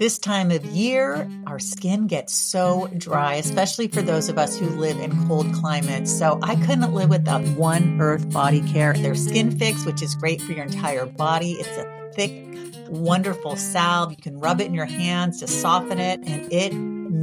[0.00, 4.66] This time of year, our skin gets so dry, especially for those of us who
[4.66, 6.10] live in cold climates.
[6.10, 8.94] So I couldn't live without One Earth Body Care.
[8.94, 11.52] Their Skin Fix, which is great for your entire body.
[11.52, 12.32] It's a thick,
[12.88, 14.12] wonderful salve.
[14.12, 16.72] You can rub it in your hands to soften it, and it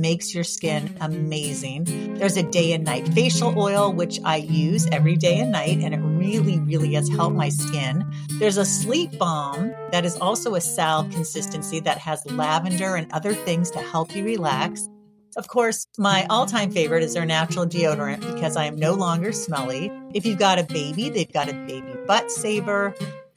[0.02, 2.16] makes your skin amazing.
[2.16, 5.94] There's a day and night facial oil, which I use every day and night, and
[5.94, 8.06] it really, really has helped my skin.
[8.40, 13.34] There's a sleep balm that is also a salve consistency that has lavender and other
[13.34, 14.88] things to help you relax.
[15.36, 19.32] Of course, my all time favorite is their natural deodorant because I am no longer
[19.32, 19.92] smelly.
[20.14, 22.96] If you've got a baby, they've got a baby butt saver.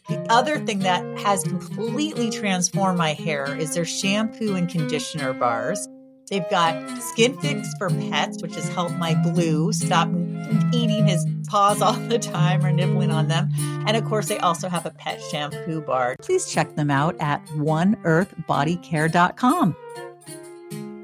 [0.08, 5.86] The other thing that has completely transformed my hair is their shampoo and conditioner bars.
[6.30, 10.08] They've got Skin Fix for pets, which has helped my blue stop
[10.72, 13.48] eating his paws all the time or nibbling on them.
[13.86, 16.14] And of course, they also have a pet shampoo bar.
[16.22, 19.76] Please check them out at oneearthbodycare.com.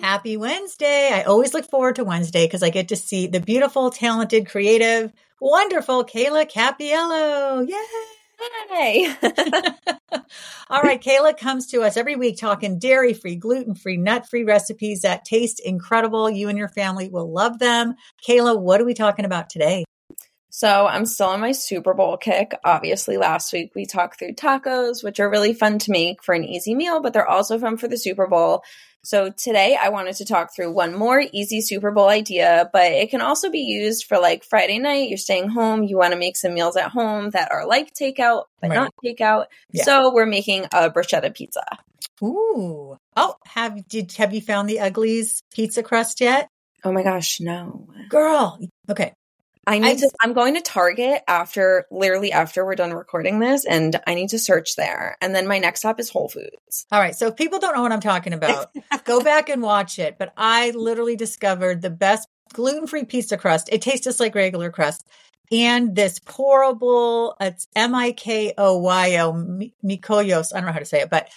[0.01, 1.11] Happy Wednesday.
[1.13, 5.13] I always look forward to Wednesday because I get to see the beautiful, talented, creative,
[5.41, 7.69] wonderful Kayla Cappiello.
[7.69, 8.16] Yay!
[8.69, 9.15] Hey.
[10.69, 11.03] All right.
[11.03, 15.25] Kayla comes to us every week talking dairy free, gluten free, nut free recipes that
[15.25, 16.29] taste incredible.
[16.29, 17.95] You and your family will love them.
[18.29, 19.85] Kayla, what are we talking about today?
[20.51, 22.53] So I'm still on my Super Bowl kick.
[22.65, 26.45] Obviously, last week we talked through tacos, which are really fun to make for an
[26.45, 28.63] easy meal, but they're also fun for the Super Bowl.
[29.07, 33.09] So today I wanted to talk through one more easy Super Bowl idea, but it
[33.09, 35.09] can also be used for like Friday night.
[35.09, 38.47] You're staying home, you want to make some meals at home that are like takeout,
[38.61, 38.75] but right.
[38.75, 39.45] not takeout.
[39.71, 39.85] Yeah.
[39.85, 41.63] So we're making a bruschetta pizza.
[42.21, 42.99] Ooh.
[43.15, 46.49] Oh, have did have you found the Uglies pizza crust yet?
[46.83, 47.87] Oh my gosh, no.
[48.09, 48.59] Girl.
[48.91, 49.13] Okay.
[49.67, 53.65] I need I, to I'm going to Target after literally after we're done recording this
[53.65, 55.17] and I need to search there.
[55.21, 56.87] And then my next stop is Whole Foods.
[56.93, 57.17] All right.
[57.17, 58.71] So if people don't know what I'm talking about,
[59.05, 60.19] go back and watch it.
[60.19, 63.69] But I literally discovered the best gluten-free pizza crust.
[63.73, 65.05] It tastes just like regular crust.
[65.51, 69.33] And this pourable, it's M I K O Y O,
[69.85, 70.53] Mikoyos.
[70.53, 71.29] I don't know how to say it, but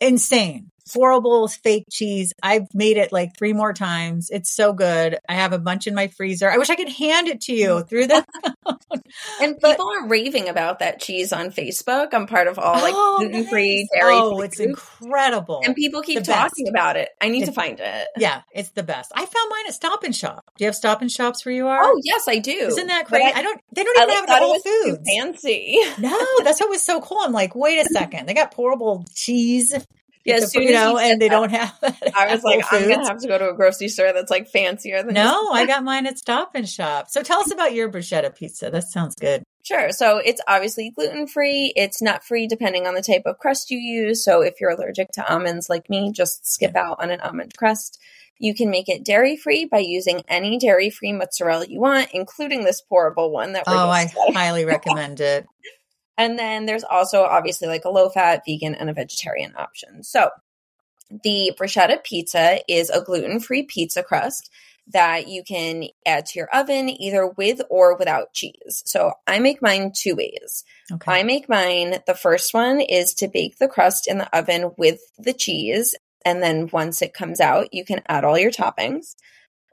[0.00, 2.32] insane horrible fake cheese.
[2.42, 4.30] I've made it like three more times.
[4.30, 5.18] It's so good.
[5.28, 6.50] I have a bunch in my freezer.
[6.50, 7.88] I wish I could hand it to you mm.
[7.88, 8.24] through the.
[9.40, 12.12] and but, people are raving about that cheese on Facebook.
[12.12, 14.00] I'm part of all like oh, gluten free, nice.
[14.00, 14.14] dairy.
[14.14, 15.62] Oh, it's incredible.
[15.64, 16.70] And people keep the talking best.
[16.70, 17.10] about it.
[17.20, 18.08] I need it's, to find it.
[18.16, 19.12] Yeah, it's the best.
[19.14, 20.44] I found mine at Stop and Shop.
[20.56, 21.82] Do you have Stop and Shops where you are?
[21.82, 22.52] Oh yes, I do.
[22.52, 23.24] Isn't that crazy?
[23.24, 23.60] I, I, don't.
[23.72, 25.08] They don't even I, have it Whole Foods.
[25.08, 25.78] fancy.
[25.98, 27.18] no, that's what was so cool.
[27.20, 28.26] I'm like, wait a second.
[28.26, 29.74] They got pourable cheese
[30.24, 31.78] yeah, you know, and they that, don't have
[32.16, 35.02] I was like, I'm gonna have to go to a grocery store that's like fancier
[35.02, 35.14] than.
[35.14, 37.10] No, I got mine at Stop and Shop.
[37.10, 38.70] So tell us about your bruschetta pizza.
[38.70, 39.42] That sounds good.
[39.64, 39.90] Sure.
[39.90, 41.72] So it's obviously gluten free.
[41.76, 44.24] It's nut free depending on the type of crust you use.
[44.24, 46.88] So if you're allergic to almonds like me, just skip yeah.
[46.88, 47.98] out on an almond crust.
[48.38, 52.64] You can make it dairy free by using any dairy free mozzarella you want, including
[52.64, 55.46] this pourable one that we're Oh, I highly recommend it.
[56.16, 60.02] And then there's also obviously like a low fat, vegan, and a vegetarian option.
[60.02, 60.30] So
[61.10, 64.50] the bruschetta pizza is a gluten free pizza crust
[64.88, 68.82] that you can add to your oven either with or without cheese.
[68.84, 70.64] So I make mine two ways.
[70.92, 71.20] Okay.
[71.20, 75.00] I make mine, the first one is to bake the crust in the oven with
[75.18, 75.94] the cheese.
[76.24, 79.14] And then once it comes out, you can add all your toppings.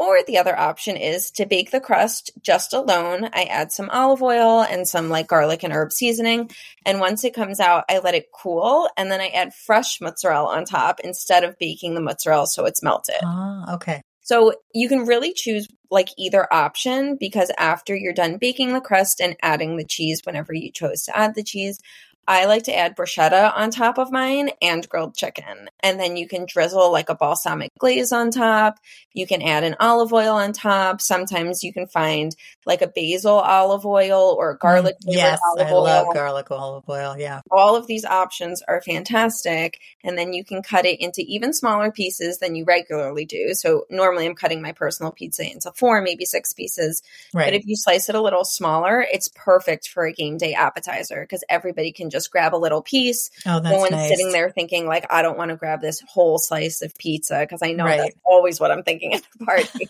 [0.01, 3.29] Or the other option is to bake the crust just alone.
[3.34, 6.50] I add some olive oil and some like garlic and herb seasoning.
[6.88, 10.57] And once it comes out, I let it cool and then I add fresh mozzarella
[10.57, 13.22] on top instead of baking the mozzarella so it's melted.
[13.23, 14.01] Ah, okay.
[14.22, 19.22] So you can really choose like either option because after you're done baking the crust
[19.22, 21.79] and adding the cheese whenever you chose to add the cheese,
[22.28, 25.70] I like to add bruschetta on top of mine and grilled chicken.
[25.82, 28.78] And then you can drizzle like a balsamic glaze on top.
[29.14, 31.02] You can add an olive oil on top.
[31.02, 35.72] Sometimes you can find like a basil olive oil or garlic mm, yes, olive I
[35.72, 35.84] oil.
[35.84, 37.18] love garlic olive oil.
[37.18, 37.42] Yeah.
[37.50, 39.80] All of these options are fantastic.
[40.03, 43.53] And then you can cut it into even smaller pieces than you regularly do.
[43.53, 47.02] So normally I'm cutting my personal pizza into four, maybe six pieces.
[47.34, 47.46] Right.
[47.46, 51.22] But if you slice it a little smaller, it's perfect for a game day appetizer
[51.22, 53.29] because everybody can just grab a little piece.
[53.46, 54.09] Oh, that's no one's nice.
[54.09, 57.61] sitting there thinking like, I don't want to grab this whole slice of pizza because
[57.61, 57.97] I know right.
[57.97, 59.87] that's always what I'm thinking at the party.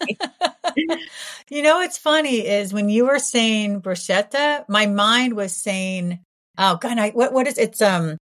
[1.50, 6.20] you know, what's funny is when you were saying bruschetta, my mind was saying,
[6.58, 8.18] oh God, I, what, what is it's, um,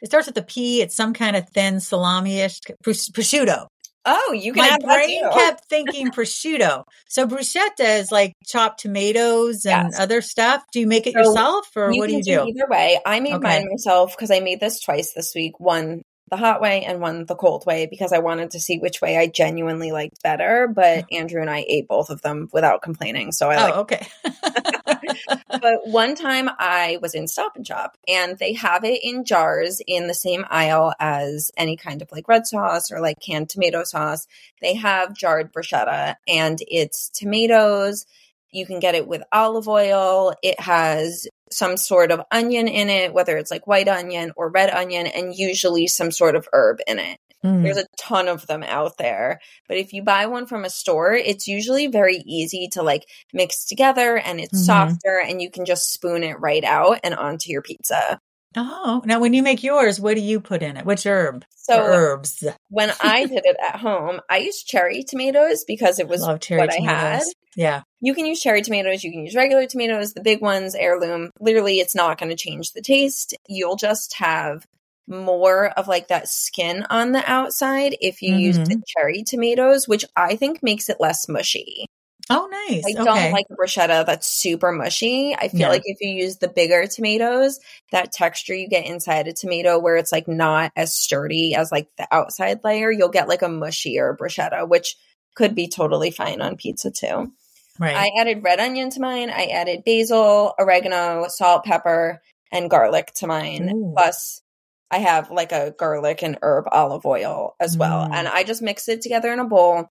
[0.00, 0.82] it starts with a P.
[0.82, 3.68] It's some kind of thin salami-ish prosciutto.
[4.04, 4.68] Oh, you can.
[4.68, 6.84] My brain kept thinking prosciutto.
[7.08, 10.00] So bruschetta is like chopped tomatoes and yes.
[10.00, 10.64] other stuff.
[10.72, 12.44] Do you make it so yourself, or what do you do?
[12.48, 13.60] Either way, I made okay.
[13.60, 15.60] mine myself because I made this twice this week.
[15.60, 16.02] One
[16.32, 19.18] the hot way and one the cold way because I wanted to see which way
[19.18, 20.66] I genuinely liked better.
[20.66, 21.14] But mm-hmm.
[21.14, 23.32] Andrew and I ate both of them without complaining.
[23.32, 24.06] So I Oh, like okay.
[25.60, 29.82] but one time I was in Stop and Shop and they have it in jars
[29.86, 33.84] in the same aisle as any kind of like red sauce or like canned tomato
[33.84, 34.26] sauce.
[34.62, 38.06] They have jarred bruschetta and it's tomatoes.
[38.50, 40.32] You can get it with olive oil.
[40.42, 44.70] It has some sort of onion in it, whether it's like white onion or red
[44.70, 47.18] onion, and usually some sort of herb in it.
[47.44, 47.62] Mm.
[47.64, 49.40] There's a ton of them out there.
[49.68, 53.02] But if you buy one from a store, it's usually very easy to like
[53.32, 54.64] mix together and it's Mhm.
[54.66, 58.20] softer and you can just spoon it right out and onto your pizza.
[58.56, 60.84] Oh, now when you make yours, what do you put in it?
[60.84, 61.44] Which herb?
[61.56, 62.44] So herbs.
[62.68, 66.76] when I did it at home, I used cherry tomatoes because it was what tomatoes.
[66.78, 67.22] I had.
[67.56, 67.82] Yeah.
[68.00, 71.30] You can use cherry tomatoes, you can use regular tomatoes, the big ones, heirloom.
[71.40, 73.34] Literally, it's not going to change the taste.
[73.48, 74.66] You'll just have
[75.06, 78.80] more of like that skin on the outside if you use the mm-hmm.
[78.86, 81.86] cherry tomatoes, which I think makes it less mushy.
[82.30, 82.84] Oh, nice.
[82.86, 83.04] I okay.
[83.04, 85.34] don't like bruschetta that's super mushy.
[85.36, 85.68] I feel Yeah.
[85.68, 87.58] like if you use the bigger tomatoes,
[87.90, 91.88] that texture you get inside a tomato where it's like not as sturdy as like
[91.98, 94.96] the outside layer, you'll get like a mushier bruschetta, which
[95.34, 97.32] could be totally fine on pizza too.
[97.78, 97.96] Right.
[97.96, 99.30] I added red onion to mine.
[99.30, 102.20] I added basil, oregano, salt, pepper,
[102.50, 103.70] and garlic to mine.
[103.74, 103.92] Ooh.
[103.96, 104.42] Plus,
[104.90, 108.06] I have like a garlic and herb olive oil as well.
[108.06, 108.12] Mm.
[108.12, 109.90] And I just mix it together in a bowl.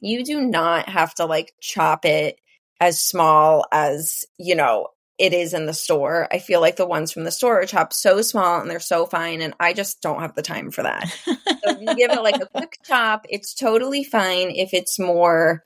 [0.00, 2.38] You do not have to like chop it
[2.80, 4.88] as small as, you know,
[5.18, 6.26] it is in the store.
[6.32, 9.06] I feel like the ones from the store are chopped so small and they're so
[9.06, 11.08] fine, and I just don't have the time for that.
[11.24, 15.62] So if you give it like a quick chop, it's totally fine if it's more,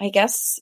[0.00, 0.58] I guess,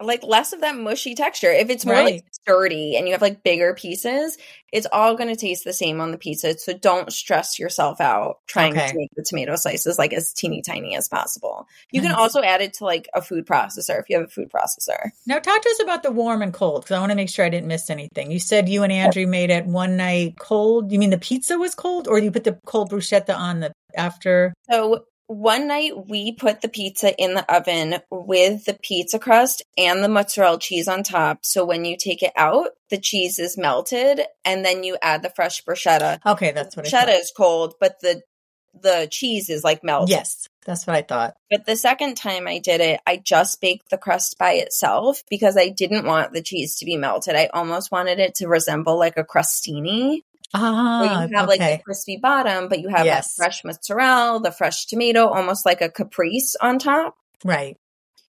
[0.00, 1.50] like less of that mushy texture.
[1.52, 2.14] If it's more Right.
[2.14, 4.38] like sturdy and you have like bigger pieces,
[4.72, 6.56] it's all going to taste the same on the pizza.
[6.58, 8.88] So don't stress yourself out trying Okay.
[8.88, 11.66] to make the tomato slices like as teeny tiny as possible.
[11.90, 12.20] You can mm-hmm.
[12.20, 15.10] also add it to like a food processor if you have a food processor.
[15.26, 17.44] Now, talk to us about the warm and cold because I want to make sure
[17.44, 18.30] I didn't miss anything.
[18.30, 20.92] You said you and Andrew made it one night cold.
[20.92, 24.54] You mean the pizza was cold, or you put the cold bruschetta on the after?
[24.70, 30.02] So one night we put the pizza in the oven with the pizza crust and
[30.02, 31.46] the mozzarella cheese on top.
[31.46, 35.30] So when you take it out, the cheese is melted and then you add the
[35.30, 36.18] fresh bruschetta.
[36.26, 38.22] Okay, that's what I Bruschetta is cold, but the
[38.82, 40.10] the cheese is like melted.
[40.10, 41.36] Yes, that's what I thought.
[41.48, 45.56] But the second time I did it, I just baked the crust by itself because
[45.56, 47.36] I didn't want the cheese to be melted.
[47.36, 49.24] I almost wanted it to resemble like a
[50.52, 51.76] where Ah, you have like okay.
[51.76, 53.34] the crispy bottom, but you have Yes.
[53.36, 57.16] that fresh mozzarella, the fresh tomato, almost like a caprese on top.
[57.44, 57.76] right.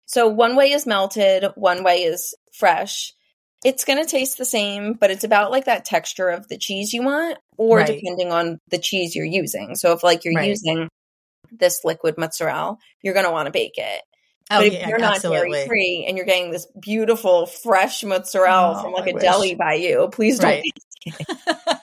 [0.06, 3.12] So one way is melted, one way is fresh.
[3.64, 6.92] It's going to taste the same, but it's about like that texture of the cheese
[6.92, 7.86] you want, or Right.
[7.86, 9.76] depending on the cheese you're using.
[9.76, 10.48] So if like you're Right.
[10.48, 10.88] using
[11.52, 14.02] this liquid mozzarella, you're going to want to bake it.
[14.50, 18.76] Oh, but if yeah, you're not dairy free and you're getting this beautiful fresh mozzarella
[18.76, 19.22] Oh, from like I a wish.
[19.22, 20.50] deli by you, please don't.
[20.50, 21.76] Right.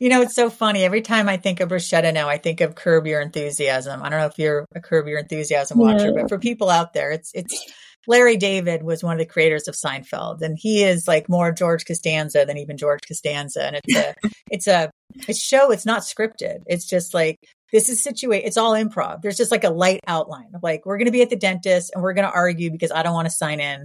[0.00, 0.82] you know, it's so funny.
[0.82, 4.02] Every time I think of bruschetta now, I think of Curb Your Enthusiasm.
[4.02, 6.22] I don't know if you're a Curb Your Enthusiasm watcher, Yeah.
[6.22, 7.64] but for people out there, it's it's
[8.06, 11.84] Larry David was one of the creators of Seinfeld, and he is like more George
[11.86, 13.62] Costanza than even George Costanza.
[13.64, 14.14] And it's a
[14.50, 14.90] it's a
[15.28, 15.70] it's show.
[15.70, 16.60] It's not scripted.
[16.66, 17.36] It's just like
[17.72, 18.44] this is situate.
[18.44, 19.20] It's all improv.
[19.22, 21.92] There's just like a light outline of like we're going to be at the dentist
[21.94, 23.84] and we're going to argue because I don't want to sign in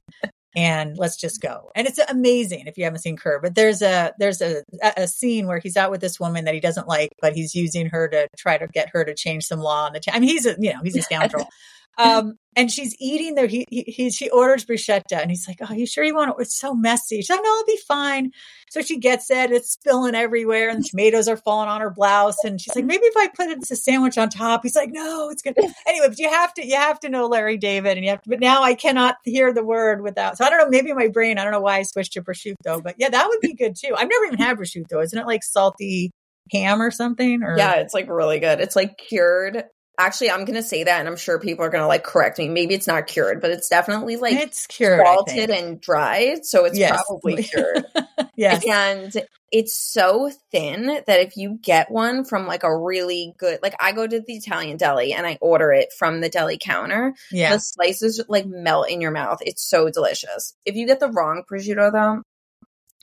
[0.55, 1.71] and let's just go.
[1.75, 3.41] And it's amazing if you haven't seen Curb.
[3.41, 4.63] But there's a there's a
[4.97, 7.88] a scene where he's out with this woman that he doesn't like, but he's using
[7.88, 10.01] her to try to get her to change some law on the.
[10.13, 11.47] I mean, he's a you know he's a scoundrel.
[11.97, 13.47] Um, and she's eating there.
[13.47, 16.41] He, he, he, she orders bruschetta and he's like, Oh, you sure you want it?
[16.41, 17.17] It's so messy.
[17.17, 18.31] She's like, No, it'll be fine.
[18.69, 19.51] So she gets it.
[19.51, 22.37] It's spilling everywhere and the tomatoes are falling on her blouse.
[22.43, 24.61] And she's like, Maybe if I put it as a sandwich on top.
[24.63, 25.55] He's like, No, it's good.
[25.87, 28.29] Anyway, but you have to, you have to know Larry David and you have to,
[28.29, 30.37] but now I cannot hear the word without.
[30.37, 32.81] So I don't know, maybe my brain, I don't know why I switched to prosciutto,
[32.83, 33.93] but yeah, that would be good too.
[33.95, 35.03] I've never even had prosciutto.
[35.03, 36.11] Isn't it like salty
[36.51, 37.43] ham or something?
[37.43, 38.59] Or Yeah, it's like really good.
[38.61, 39.63] It's like cured.
[39.97, 42.37] Actually, I'm going to say that and I'm sure people are going to like correct
[42.37, 42.49] me.
[42.49, 45.01] Maybe it's not cured, but it's definitely like it's cured.
[45.05, 46.45] Salted and dried.
[46.45, 47.01] So it's Yes.
[47.07, 47.85] probably cured.
[48.35, 48.65] yes.
[48.67, 53.75] And it's so thin that if you get one from like a really good, like
[53.79, 57.53] I go to the Italian deli and I order it from the deli counter, Yeah.
[57.53, 59.39] the slices like melt in your mouth.
[59.41, 60.53] It's so delicious.
[60.65, 62.21] If you get the wrong prosciutto though,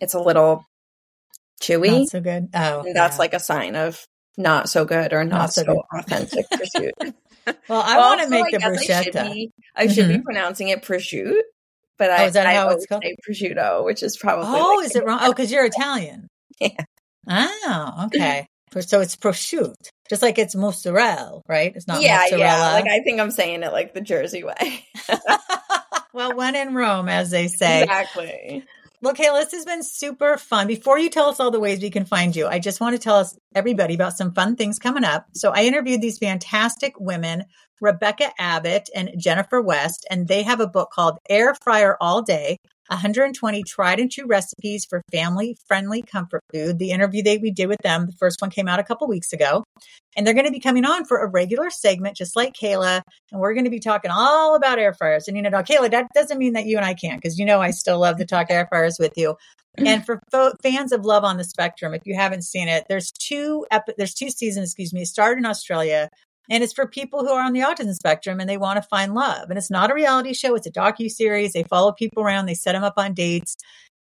[0.01, 0.65] it's a little
[1.63, 2.01] chewy.
[2.01, 2.49] Not so good.
[2.55, 3.19] Oh, and that's yeah.
[3.19, 4.05] like a sign of
[4.37, 6.01] not so good or not, Not so so, good.
[6.01, 7.15] authentic prosciutto.
[7.69, 10.23] Well, I want to Also, make the guess I should be, I should be mm-hmm.
[10.23, 11.35] pronouncing it prosciutto,
[11.99, 13.03] but I, Oh, is that I how it's called?
[13.03, 15.19] say prosciutto, which is probably Oh, like- is it wrong?
[15.23, 16.29] Oh, because you're Italian.
[16.61, 16.85] Yeah.
[17.29, 18.47] Oh, okay.
[18.81, 19.75] So it's prosciutto,
[20.09, 21.75] just like it's mozzarella, right?
[21.77, 22.45] It's not yeah, mozzarella.
[22.47, 22.73] yeah.
[22.73, 24.87] Like I think I'm saying it like the Jersey way.
[26.15, 27.83] well, when in Rome, as they say.
[27.83, 28.65] Exactly.
[29.03, 30.69] Well, Kayla, this has been super fun.
[30.69, 33.03] Before you tell us all the ways we can find you, I just want to
[33.03, 35.27] tell us everybody about some fun things coming up.
[35.35, 37.47] So I interviewed these fantastic women,
[37.81, 42.59] Rebecca Abbott and Jennifer West, and they have a book called Air Fryer All Day
[42.93, 46.79] 120 tried and true recipes for family friendly comfort food.
[46.79, 49.33] The interview that we did with them, the first one came out a couple weeks
[49.33, 49.65] ago.
[50.15, 53.01] And they're going to be coming on for a regular segment, just like Kayla.
[53.31, 55.27] And we're going to be talking all about air fryers.
[55.27, 57.47] And you know, now, Kayla, that doesn't mean that you and I can't, because you
[57.47, 59.37] know I still love to talk air fryers with you.
[59.79, 63.11] And for fo- fans of Love on the Spectrum, if you haven't seen it, there's
[63.11, 65.01] two epi- there's two seasons, excuse me.
[65.01, 66.11] It started in Australia
[66.51, 69.15] and it's for people who are on the autism spectrum and they want to find
[69.15, 69.49] love.
[69.49, 71.53] And it's not a reality show; it's a docu series.
[71.53, 73.57] They follow people around, they set them up on dates.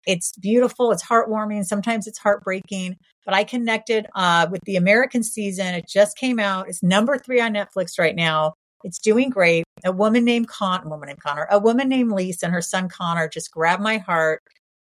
[0.07, 0.91] It's beautiful.
[0.91, 1.63] It's heartwarming.
[1.65, 2.97] Sometimes it's heartbreaking.
[3.25, 5.75] But I connected uh, with the American season.
[5.75, 6.67] It just came out.
[6.67, 8.55] It's number three on Netflix right now.
[8.83, 9.63] It's doing great.
[9.85, 12.89] A woman named Con, a woman named Connor, a woman named Lisa, and her son
[12.89, 14.41] Connor just grabbed my heart.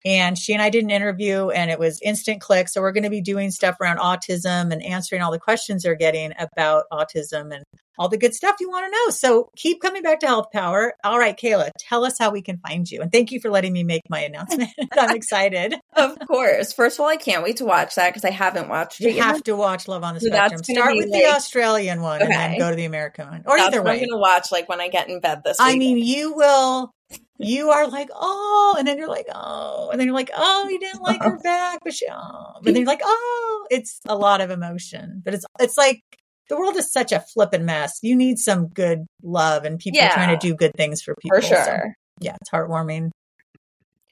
[0.05, 2.69] And she and I did an interview and it was instant click.
[2.69, 5.95] So we're going to be doing stuff around autism and answering all the questions they're
[5.95, 7.63] getting about autism and
[7.97, 9.09] all the good stuff you want to know.
[9.09, 10.93] So keep coming back to Health Power.
[11.03, 13.01] All right, Kayla, tell us how we can find you.
[13.01, 14.69] And thank you for letting me make my announcement.
[14.97, 15.75] I'm excited.
[15.95, 16.73] Of course.
[16.73, 19.15] First of all, I can't wait to watch that because I haven't watched you it.
[19.15, 20.61] You have to watch Love on the so Spectrum.
[20.61, 22.25] Start with like, the Australian one okay.
[22.25, 23.43] and then go to the American one.
[23.45, 23.93] Or that's either way.
[23.93, 25.67] I'm going to watch like when I get in bed this week.
[25.67, 26.91] I mean, you will
[27.37, 30.79] you are like, oh, and then you're like, oh, and then you're like, oh, you
[30.79, 34.41] didn't like her back, but she, oh, but then you're like, oh, it's a lot
[34.41, 36.01] of emotion, but it's it's like
[36.49, 37.99] the world is such a flippin' mess.
[38.01, 41.37] You need some good love and people yeah, trying to do good things for people.
[41.37, 41.65] For sure.
[41.65, 41.77] So,
[42.21, 43.11] yeah, it's heartwarming.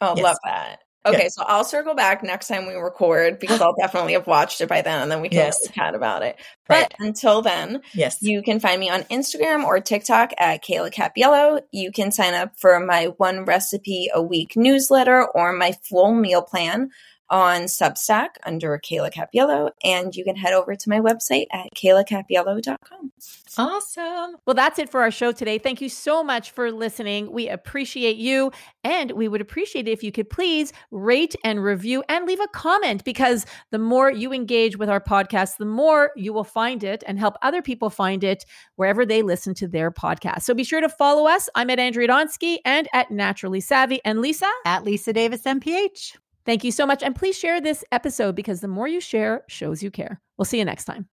[0.01, 0.23] Oh, yes.
[0.23, 0.79] love that.
[1.05, 4.69] Okay, so I'll circle back next time we record because I'll definitely have watched it
[4.69, 5.69] by then and then we can yes.
[5.71, 6.37] chat about it.
[6.67, 6.93] But right.
[6.99, 11.61] until then, yes, you can find me on Instagram or TikTok at Kayla Cappiello.
[11.71, 16.41] You can sign up for my one recipe a week newsletter or my full meal
[16.41, 16.89] plan
[17.29, 23.11] on Substack under Kayla Cappiello, and you can head over to my website at kaylacappiello.com.
[23.57, 24.35] Awesome.
[24.45, 25.57] Well, that's it for our show today.
[25.57, 27.31] Thank you so much for listening.
[27.31, 28.51] We appreciate you,
[28.83, 32.47] and we would appreciate it if you could please rate and review and leave a
[32.47, 37.03] comment because the more you engage with our podcast, the more you will find it
[37.07, 40.43] and help other people find it wherever they listen to their podcast.
[40.43, 41.49] So be sure to follow us.
[41.55, 46.17] I'm at Andrea Donsky and at Naturally Savvy, and Lisa at Lisa Davis MPH.
[46.45, 47.01] Thank you so much.
[47.03, 50.21] And please share this episode because the more you share shows you care.
[50.37, 51.07] We'll see you next time.